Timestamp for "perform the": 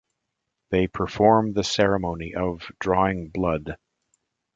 0.87-1.63